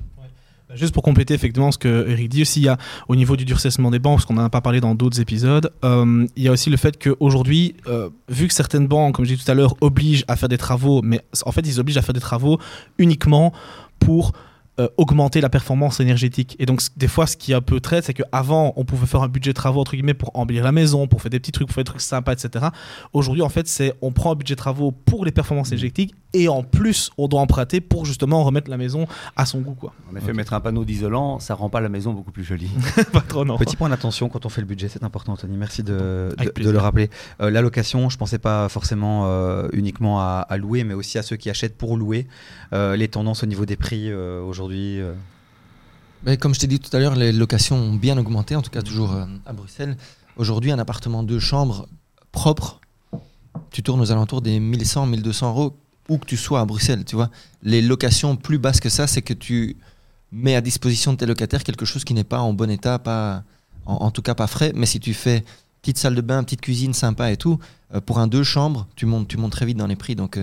[0.75, 2.77] Juste pour compléter effectivement ce que Eric dit aussi, il y a
[3.07, 5.71] au niveau du durcissement des banques, parce qu'on n'en a pas parlé dans d'autres épisodes,
[5.85, 9.31] euh, il y a aussi le fait qu'aujourd'hui, euh, vu que certaines banques, comme je
[9.31, 12.01] disais tout à l'heure, obligent à faire des travaux, mais en fait ils obligent à
[12.01, 12.59] faire des travaux
[12.97, 13.53] uniquement
[13.99, 14.33] pour
[14.79, 16.55] euh, augmenter la performance énergétique.
[16.59, 19.21] Et donc des fois ce qui est un peu traite, c'est qu'avant on pouvait faire
[19.21, 21.67] un budget de travaux entre guillemets pour embellir la maison, pour faire des petits trucs,
[21.67, 22.67] pour faire des trucs sympas, etc.
[23.13, 26.47] Aujourd'hui en fait c'est on prend un budget de travaux pour les performances énergétiques et
[26.47, 29.93] en plus on doit emprunter pour justement remettre la maison à son goût quoi.
[30.11, 32.69] En effet, mettre un panneau d'isolant, ça rend pas la maison beaucoup plus jolie.
[33.11, 33.57] pas trop non.
[33.57, 35.57] Petit point d'attention quand on fait le budget, c'est important, Anthony.
[35.57, 37.09] Merci de, de, le rappeler.
[37.41, 41.23] Euh, la location, je pensais pas forcément euh, uniquement à, à louer, mais aussi à
[41.23, 42.27] ceux qui achètent pour louer.
[42.73, 45.13] Euh, les tendances au niveau des prix euh, euh,
[46.23, 48.69] Ben, comme je t'ai dit tout à l'heure, les locations ont bien augmenté, en tout
[48.69, 49.97] cas toujours euh, à Bruxelles.
[50.35, 51.87] Aujourd'hui, un appartement deux chambres
[52.31, 52.79] propre,
[53.71, 55.77] tu tournes aux alentours des 1100, 1200 euros,
[56.09, 57.29] où que tu sois à Bruxelles, tu vois.
[57.63, 59.77] Les locations plus basses que ça, c'est que tu
[60.31, 63.43] mets à disposition de tes locataires quelque chose qui n'est pas en bon état, pas,
[63.85, 64.71] en, tout cas pas frais.
[64.75, 65.43] Mais si tu fais
[65.81, 67.59] petite salle de bain, petite cuisine sympa et tout,
[67.93, 70.15] euh, pour un deux chambres, tu montes, tu montes très vite dans les prix.
[70.15, 70.39] Donc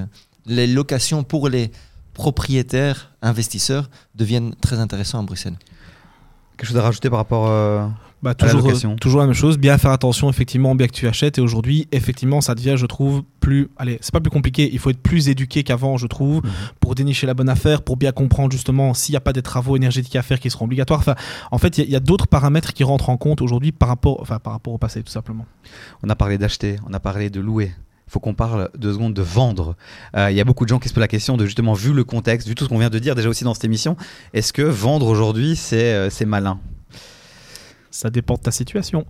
[0.47, 1.71] les locations pour les
[2.15, 5.59] propriétaires, investisseurs, deviennent très intéressants à Bruxelles.
[6.57, 7.49] Quelque chose à rajouter par rapport.
[7.49, 7.87] euh,
[8.23, 8.93] Bah, la toujours, location.
[8.93, 11.43] euh, toujours la même chose, bien faire attention effectivement au bien que tu achètes et
[11.43, 15.03] aujourd'hui effectivement ça devient je trouve plus, allez c'est pas plus compliqué, il faut être
[15.03, 16.51] plus éduqué qu'avant je trouve Mhm.
[16.81, 19.77] pour dénicher la bonne affaire, pour bien comprendre justement s'il n'y a pas des travaux
[19.77, 21.01] énergétiques à faire qui seront obligatoires.
[21.01, 21.17] Enfin,
[21.51, 23.73] en fait il y a- il y a, d'autres paramètres qui rentrent en compte aujourd'hui
[23.73, 25.45] par rapport, enfin, par rapport au passé tout simplement.
[26.03, 27.73] On a parlé d'acheter, on a parlé de louer.
[28.07, 29.77] Il faut qu'on parle deux secondes de vendre.
[30.17, 31.93] Euh, Il y a beaucoup de gens qui se posent la question de justement, vu
[31.93, 33.97] le contexte, vu tout ce qu'on vient de dire déjà aussi dans cette émission,
[34.35, 36.59] est-ce que vendre aujourd'hui, c'est euh, c'est malin?
[37.91, 39.05] Ça dépend de ta situation.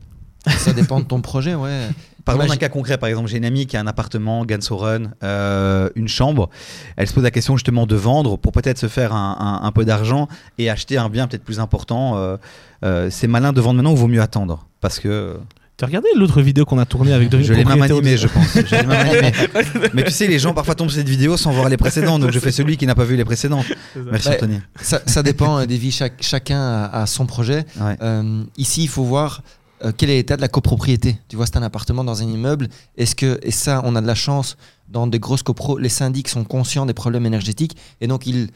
[0.46, 1.88] Ça dépend de ton projet, ouais.
[2.26, 5.90] Parlons d'un cas concret, par exemple, j'ai une amie qui a un appartement, Gansoren, euh,
[5.94, 6.48] une chambre.
[6.96, 9.72] Elle se pose la question justement de vendre pour peut-être se faire un, un- un
[9.72, 12.16] peu d'argent et acheter un bien peut-être plus important.
[12.16, 12.36] Euh,
[12.84, 14.66] euh, c'est malin de vendre maintenant ou vaut mieux attendre?
[14.80, 15.38] Parce que
[15.76, 18.28] Tu as regardé l'autre vidéo qu'on a tournée avec deux je l'ai même animé, je
[18.28, 18.46] pense.
[18.54, 19.32] Je l'ai même animé.
[19.94, 22.30] Mais tu sais, les gens parfois tombent sur cette vidéo sans voir les précédentes, donc
[22.30, 23.66] je fais celui qui n'a pas vu les précédentes.
[24.10, 24.60] Merci Bah, Anthony.
[24.80, 27.64] Ça, ça dépend euh, des vies, chaque- chacun a, a son projet.
[27.80, 27.96] Ouais.
[28.02, 29.42] Euh, ici, il faut voir
[29.84, 31.18] euh, quel est l'état de la copropriété.
[31.28, 32.68] Tu vois, c'est un appartement dans un immeuble.
[32.96, 34.56] Est-ce que, et ça, on a de la chance,
[34.88, 38.48] dans des grosses copros, les syndics sont conscients des problèmes énergétiques et donc ils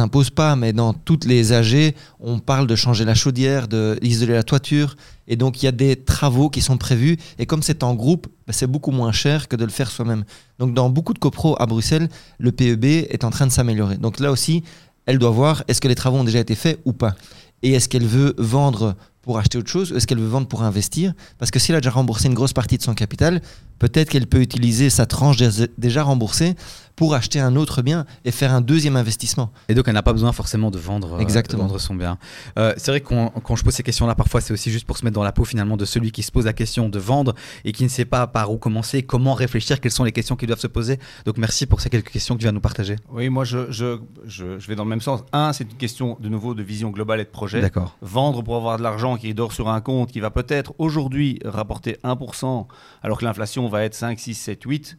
[0.00, 4.42] imposent pas, mais dans toutes les AG, on parle de changer la chaudière, d'isoler la
[4.42, 4.96] toiture.
[5.28, 7.16] Et donc, il y a des travaux qui sont prévus.
[7.38, 10.24] Et comme c'est en groupe, bah, c'est beaucoup moins cher que de le faire soi-même.
[10.58, 13.96] Donc, dans beaucoup de copros à Bruxelles, le PEB est en train de s'améliorer.
[13.96, 14.62] Donc là aussi,
[15.06, 17.14] elle doit voir est-ce que les travaux ont déjà été faits ou pas?
[17.62, 20.62] Et est-ce qu'elle veut vendre pour acheter autre chose ou est-ce qu'elle veut vendre pour
[20.62, 21.12] investir?
[21.38, 23.40] Parce que s'il a déjà remboursé une grosse partie de son capital,
[23.82, 26.54] peut-être qu'elle peut utiliser sa tranche dé- déjà remboursée
[26.94, 29.50] pour acheter un autre bien et faire un deuxième investissement.
[29.68, 31.64] Et donc, elle n'a pas besoin forcément de vendre, euh, Exactement.
[31.64, 32.18] de vendre son bien.
[32.58, 35.04] Euh, c'est vrai que quand, je pose ces questions-là, parfois, c'est aussi juste pour se
[35.04, 37.72] mettre dans la peau finalement de celui qui se pose la question de vendre et
[37.72, 40.60] qui ne sait pas par où commencer, comment réfléchir, quelles sont les questions qui doivent
[40.60, 40.98] se poser.
[41.24, 42.96] Donc, merci pour ces quelques questions que tu vas nous partager.
[43.10, 45.20] Oui, moi, je, je, je, je vais dans le même sens.
[45.32, 47.60] Un, c'est une question de nouveau de vision globale et de projet.
[47.62, 47.96] D'accord.
[48.02, 51.96] Vendre pour avoir de l'argent qui dort sur un compte qui va peut-être aujourd'hui rapporter
[52.04, 52.66] 1%,
[53.02, 54.96] alors que l'inflation va être 5, 6, 7, 8,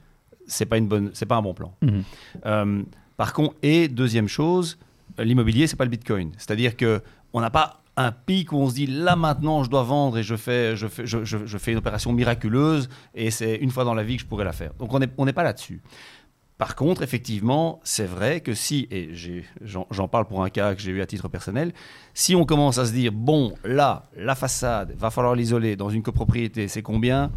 [0.47, 1.73] c'est pas une bonne, c'est pas un bon plan.
[1.81, 2.03] Mhm.
[2.45, 2.83] Euh,
[3.15, 4.77] par contre, et deuxième chose,
[5.17, 6.31] l'immobilier, c'est pas le bitcoin.
[6.37, 9.83] C'est-à-dire que on n'a pas un pic où on se dit là maintenant je dois
[9.83, 13.55] vendre et je fais, je fais, je, je- je fais une opération miraculeuse et c'est
[13.57, 14.73] une fois dans la vie que je pourrais la faire.
[14.79, 15.79] Donc on n'est on pas là-dessus.
[16.57, 19.09] Par contre, effectivement, c'est vrai que si, et
[19.91, 21.71] j'en parle pour un cas que j'ai eu à titre personnel,
[22.13, 26.03] si on commence à se dire, bon, là, la façade, va falloir l'isoler dans une
[26.03, 27.31] copropriété, c'est combien?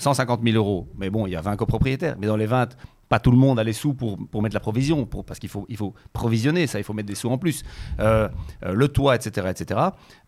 [0.00, 0.88] 150 000 euros.
[0.98, 2.16] Mais bon, il y a 20 copropriétaires.
[2.18, 2.76] Mais dans les 20,
[3.08, 5.48] pas tout le monde a les sous pour, pour mettre la provision, pour, parce qu'il
[5.48, 7.64] faut, il faut provisionner, ça, il faut mettre des sous en plus.
[7.98, 8.28] Euh,
[8.64, 9.48] euh, le toit, etc.
[9.50, 9.80] etc.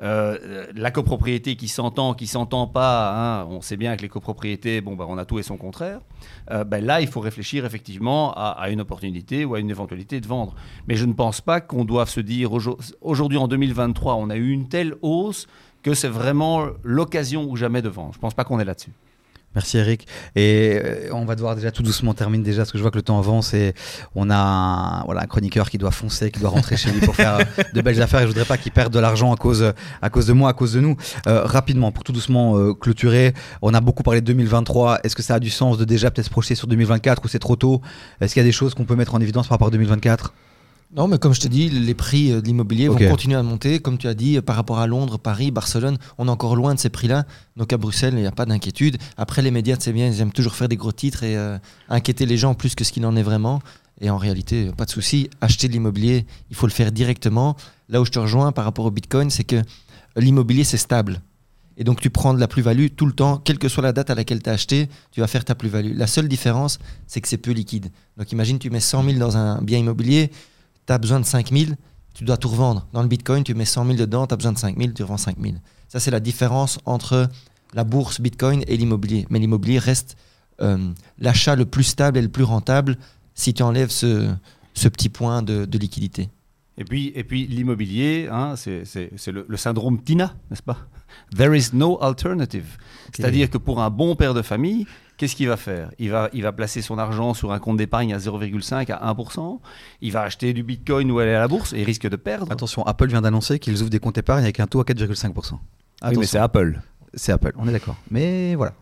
[0.03, 4.81] Euh, la copropriété qui s'entend, qui s'entend pas, hein, on sait bien que les copropriétés,
[4.81, 6.01] bon, bah, on a tout et son contraire.
[6.51, 10.21] Euh, ben là, il faut réfléchir effectivement à, à une opportunité ou à une éventualité
[10.21, 10.55] de vendre.
[10.89, 14.37] Mais je ne pense pas qu'on doive se dire aujo- aujourd'hui, en 2023, on a
[14.37, 15.47] eu une telle hausse
[15.85, 18.13] que c'est vraiment l'occasion ou jamais de vendre.
[18.13, 18.93] Je ne pense pas qu'on est là-dessus.
[19.55, 20.07] Merci Eric.
[20.35, 22.97] Et euh, on va devoir déjà tout doucement terminer déjà parce que je vois que
[22.97, 23.75] le temps avance et
[24.15, 27.15] on a un, voilà, un chroniqueur qui doit foncer, qui doit rentrer chez lui pour
[27.15, 29.73] faire euh, de belles affaires et je voudrais pas qu'il perde de l'argent à cause,
[30.01, 30.97] à cause de moi, à cause de nous.
[31.27, 35.01] Euh, rapidement, pour tout doucement euh, clôturer, on a beaucoup parlé de 2023.
[35.05, 37.39] Est-ce que ça a du sens de déjà peut-être se projeter sur 2024 ou c'est
[37.39, 37.83] trop tôt?
[38.21, 40.33] Est-ce qu'il y a des choses qu'on peut mettre en évidence par rapport à 2024
[40.95, 43.81] Non, mais comme je te dis, les prix euh, de l'immobilier vont continuer à monter.
[43.81, 46.75] Comme tu as dit, euh, par rapport à Londres, Paris, Barcelone, on est encore loin
[46.75, 47.25] de ces prix-là.
[47.57, 48.99] Donc à Bruxelles, il n'y a pas d'inquiétude.
[49.17, 51.57] Après, les médias, c'est bien, ils aiment toujours faire des gros titres et euh,
[51.89, 53.63] inquiéter les gens plus que ce qu'il en est vraiment.
[54.03, 55.31] Et en réalité, pas de souci.
[55.41, 57.57] Acheter de l'immobilier, il faut le faire directement.
[57.89, 59.63] Là où je te rejoins par rapport au Bitcoin, c'est que
[60.17, 61.23] l'immobilier, c'est stable.
[61.79, 64.11] Et donc, tu prends de la plus-value tout le temps, quelle que soit la date
[64.11, 65.97] à laquelle tu as acheté, tu vas faire ta plus-value.
[65.97, 67.91] La seule différence, c'est que c'est peu liquide.
[68.19, 70.31] Donc, imagine, tu mets 100 000 dans un bien immobilier,
[70.87, 71.73] tu as besoin de 5 000,
[72.15, 72.87] tu dois tout revendre.
[72.93, 75.03] Dans le Bitcoin, tu mets 100 000 dedans, tu as besoin de 5 000, tu
[75.03, 75.55] revends 5 000.
[75.89, 77.29] Ça, c'est la différence entre
[77.75, 79.27] la bourse Bitcoin et l'immobilier.
[79.31, 80.17] Mais l'immobilier reste
[80.61, 82.97] euh, l'achat le plus stable et le plus rentable
[83.35, 84.35] si tu enlèves ce,
[84.75, 86.29] petit point de, liquidité.
[86.79, 90.79] Et puis, et puis l'immobilier, hein, c'est le syndrome TINA, n'est-ce pas?
[91.37, 92.77] There is no alternative.
[93.15, 95.91] C'est-à-dire que pour un bon père de famille, qu'est-ce qu'il va faire?
[95.99, 99.61] Il va, il va placer son argent sur un compte d'épargne à 0,5 à 1%.
[100.01, 102.51] Il va acheter du bitcoin ou aller à la bourse et il risque de perdre.
[102.51, 105.55] Attention, Apple vient d'annoncer qu'ils ouvrent des comptes épargne avec un taux à 4,5%.
[106.05, 106.81] Oui, mais c'est Apple.
[107.15, 107.97] c'est Apple, on est d'accord.
[108.11, 108.75] Mais voilà.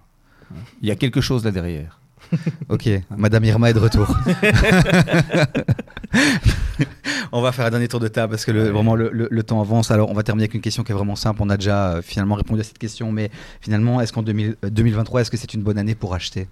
[0.83, 2.00] Il y a quelque chose là derrière.
[2.69, 4.07] Ok, Madame Irma est de retour.
[7.33, 9.43] on va faire un dernier tour de table parce que le, vraiment le, le- le
[9.43, 9.91] temps avance.
[9.91, 11.41] Alors on va terminer avec une question qui est vraiment simple.
[11.43, 14.71] On a déjà euh, finalement répondu à cette question, mais finalement, est-ce qu'en 2000 euh,
[14.71, 16.49] 2023, est-ce que c'est une bonne année pour acheter?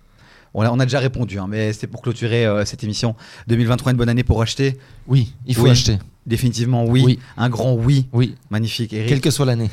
[0.55, 3.15] On a, on a déjà répondu, hein, mais c'était pour clôturer euh, cette émission.
[3.49, 4.79] 2023, une bonne année pour acheter?
[5.07, 5.71] Oui, il faut Oui.
[5.71, 5.99] acheter.
[6.27, 7.03] Définitivement oui.
[7.05, 7.19] Oui.
[7.37, 8.07] Un grand oui.
[8.13, 8.93] Oui, Magnifique.
[8.93, 9.71] Eric quelle que soit l'année.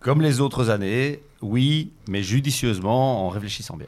[0.00, 3.86] Comme les autres années, oui, mais judicieusement, en réfléchissant bien.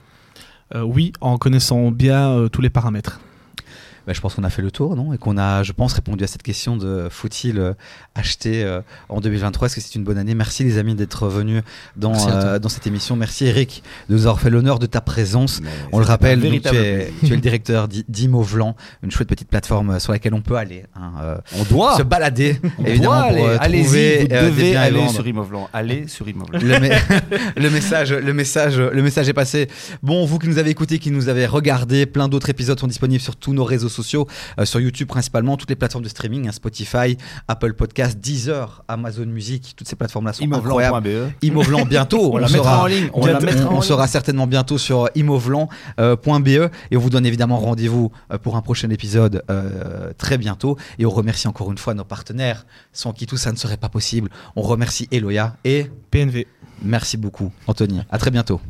[0.74, 3.20] Euh, oui, en connaissant bien euh, tous les paramètres.
[4.06, 5.12] Bah, je pense qu'on a fait le tour, non?
[5.12, 7.72] Et qu'on a, je pense, répondu à cette question de faut-il euh,
[8.14, 10.34] acheter euh, en 2023 Est-ce que c'est une bonne année?
[10.34, 11.62] Merci les amis d'être venus
[11.96, 13.16] dans, euh, dans cette émission.
[13.16, 15.60] Merci Eric de nous avoir fait l'honneur de ta présence.
[15.62, 17.12] Mais On le rappelle, donc, tu, es, plaisir.
[17.20, 20.56] tu es le directeur d'I- d'Imo Vlan, une chouette petite plateforme sur laquelle on peut
[20.56, 21.96] aller, hein, euh, On doit.
[21.98, 23.82] se balader, On évidemment, doit pour aller.
[23.82, 25.68] trouver vous devez aller sur Imovlan.
[25.72, 26.58] Allez sur Imovlan.
[26.60, 26.90] Le, me-
[27.60, 29.68] le message, le message, le message est passé.
[30.02, 33.20] Bon, vous qui nous avez écoutés, qui nous avez regardé, plein d'autres épisodes sont disponibles
[33.22, 34.26] sur tous nos réseaux sociaux,
[34.58, 37.16] euh, sur YouTube principalement, toutes les plateformes de streaming, hein, Spotify,
[37.48, 41.06] Apple Podcast, Deezer, Amazon Music, toutes ces plateformes-là sont incroyables.
[41.08, 41.32] Imovlan.be.
[41.42, 43.82] Imovlan bientôt, On la mettra sera en ligne, on bientôt- la mettra en on ligne.
[43.82, 46.48] sera certainement bientôt sur imovlan.be
[46.90, 51.06] et on vous donne évidemment rendez-vous euh, pour un prochain épisode euh, très bientôt et
[51.06, 54.30] on remercie encore une fois nos partenaires sans qui tout ça ne serait pas possible.
[54.56, 56.46] On remercie Eloya et PNV.
[56.82, 58.00] Merci beaucoup, Anthony.
[58.10, 58.60] À très bientôt.